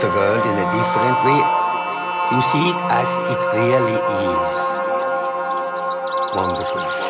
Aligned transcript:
the 0.00 0.08
world 0.08 0.44
in 0.44 0.56
a 0.58 0.68
different 0.76 1.16
way. 1.24 1.40
You 2.32 2.42
see 2.42 2.68
it 2.68 2.76
as 2.92 3.08
it 3.32 3.40
really 3.56 3.96
is. 3.96 4.56
Wonderful. 6.34 7.05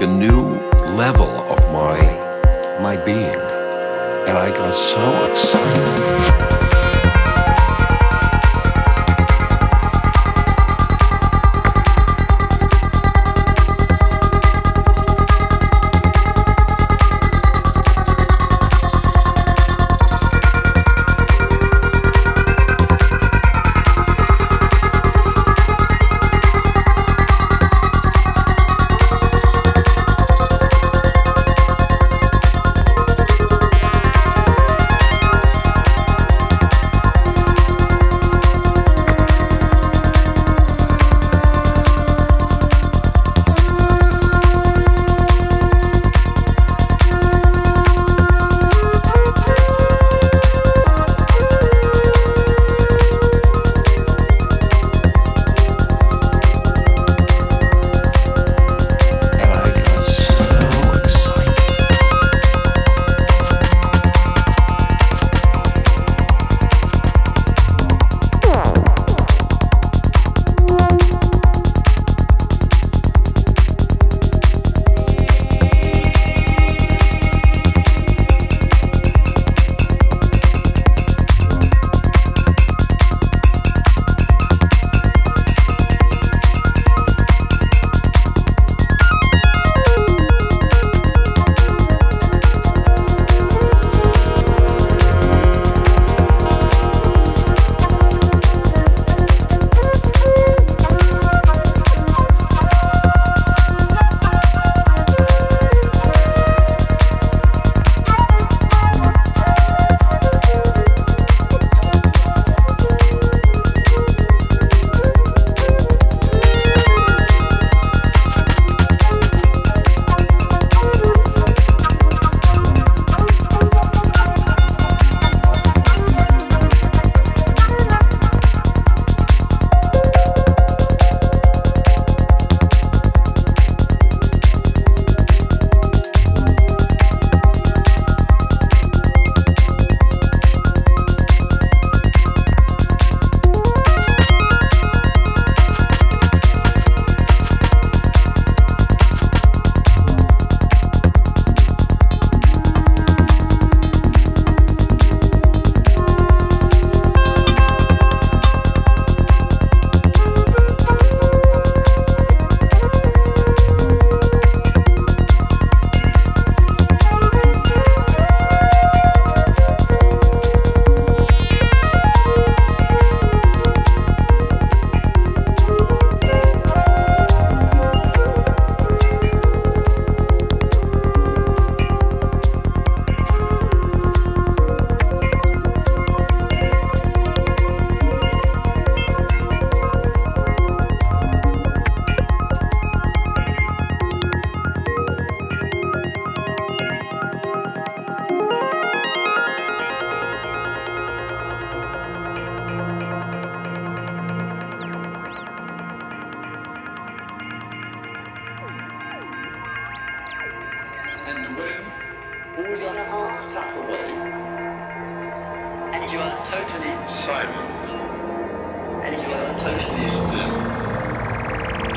like 0.00 0.08
a 0.08 0.12
new 0.12 0.48
level 0.96 1.28
of 1.28 1.58
my 1.72 1.98
my 2.80 2.96
being. 3.04 3.40
And 4.26 4.38
I 4.38 4.50
got 4.50 4.74
so 4.74 5.30
excited. 5.30 6.59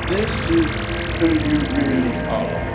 This 0.10 0.50
is 0.50 0.70
who 1.20 1.28
you 1.28 1.58
really 1.78 2.28
are. 2.28 2.73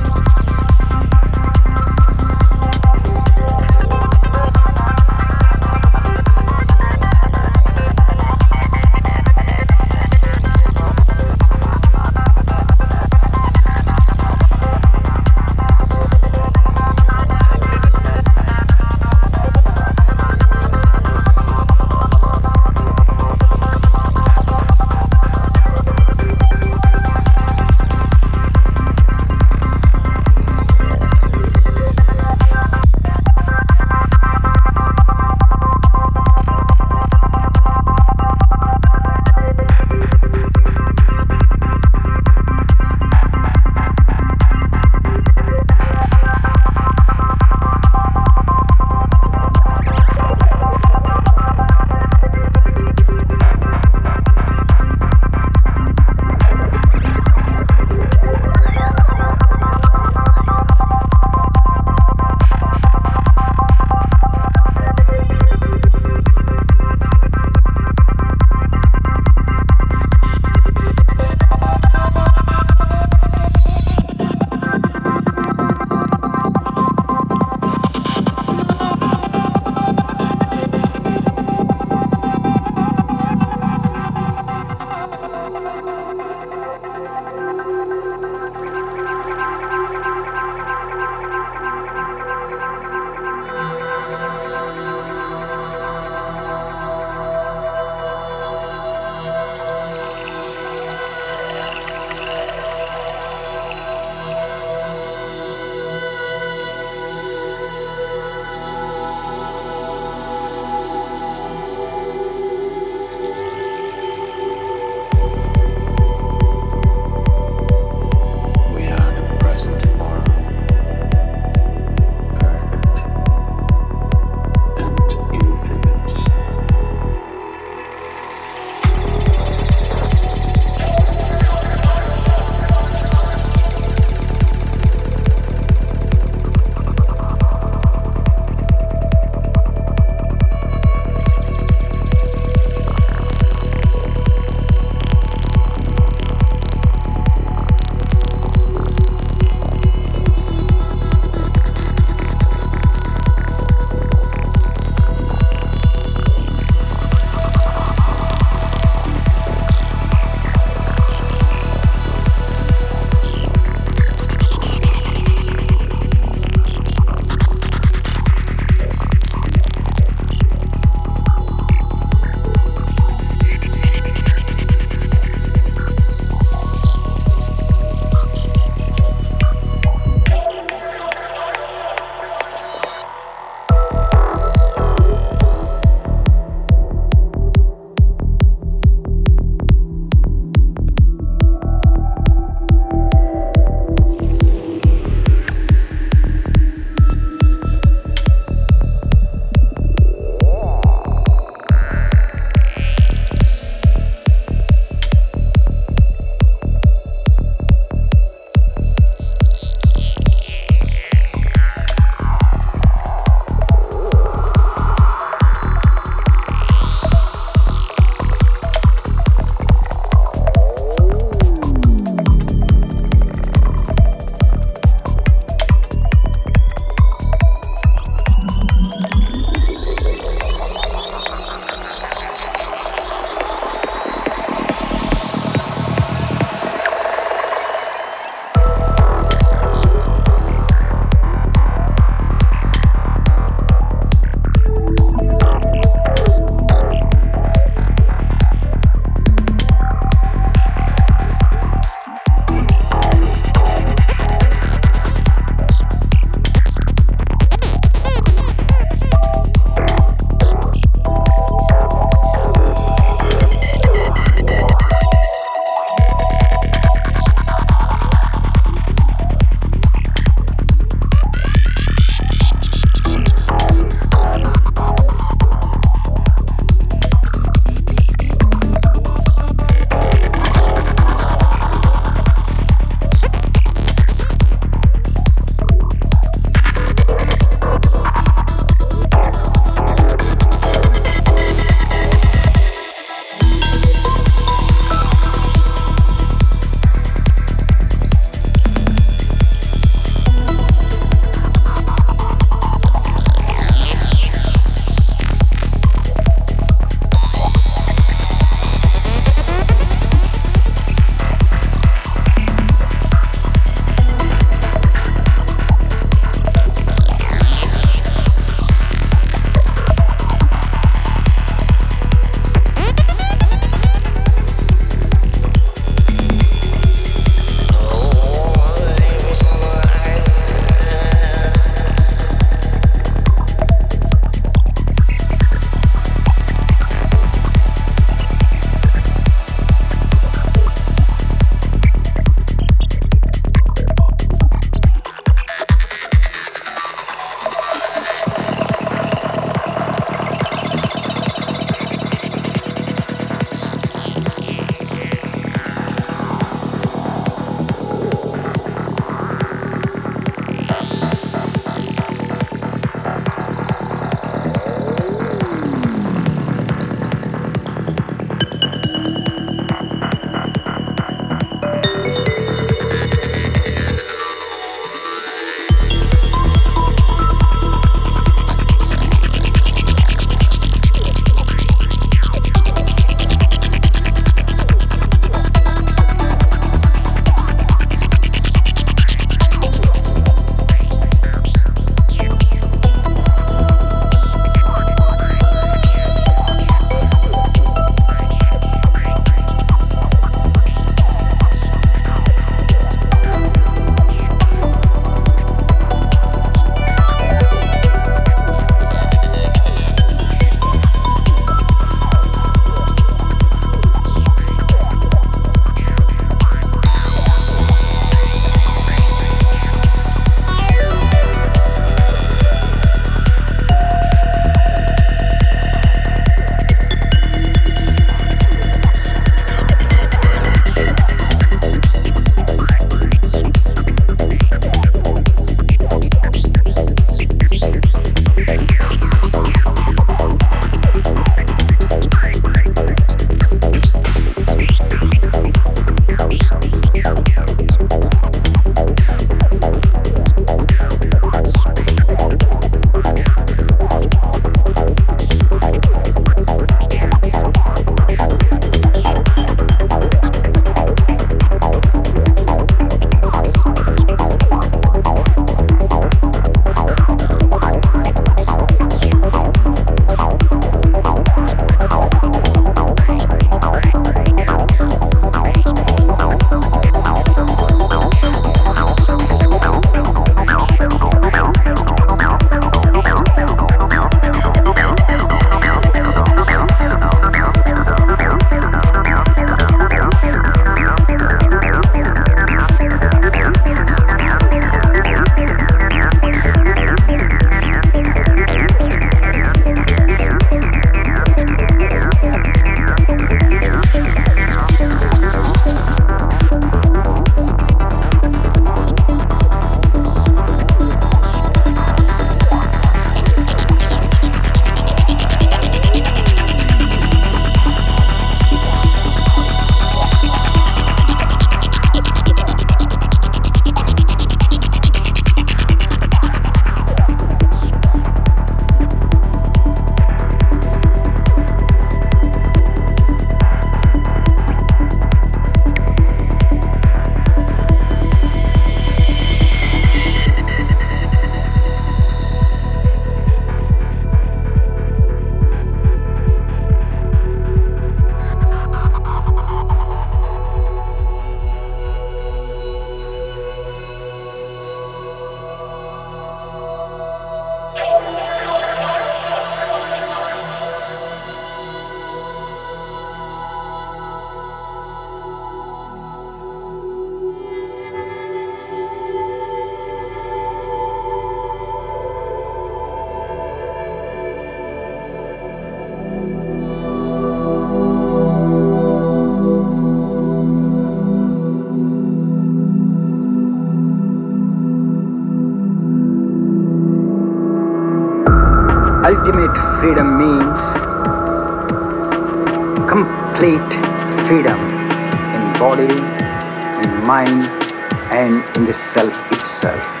The 598.70 598.74
self 598.74 599.32
itself. 599.32 600.00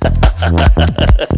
satisfaction 0.00 1.28